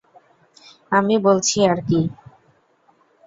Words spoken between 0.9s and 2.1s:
আমি বলছি আর কি।